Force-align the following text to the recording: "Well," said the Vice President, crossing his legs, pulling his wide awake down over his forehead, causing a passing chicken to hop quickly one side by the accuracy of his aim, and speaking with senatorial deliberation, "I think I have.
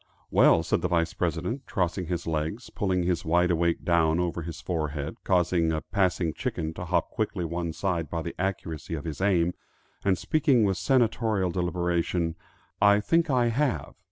"Well," 0.31 0.63
said 0.63 0.81
the 0.81 0.87
Vice 0.87 1.13
President, 1.13 1.67
crossing 1.67 2.07
his 2.07 2.25
legs, 2.25 2.71
pulling 2.71 3.03
his 3.03 3.23
wide 3.23 3.51
awake 3.51 3.85
down 3.85 4.19
over 4.19 4.41
his 4.41 4.59
forehead, 4.59 5.17
causing 5.23 5.71
a 5.71 5.81
passing 5.81 6.33
chicken 6.33 6.73
to 6.73 6.85
hop 6.85 7.11
quickly 7.11 7.45
one 7.45 7.71
side 7.71 8.09
by 8.09 8.23
the 8.23 8.33
accuracy 8.41 8.95
of 8.95 9.05
his 9.05 9.21
aim, 9.21 9.53
and 10.03 10.17
speaking 10.17 10.63
with 10.63 10.77
senatorial 10.77 11.51
deliberation, 11.51 12.35
"I 12.81 12.99
think 12.99 13.29
I 13.29 13.49
have. 13.49 13.93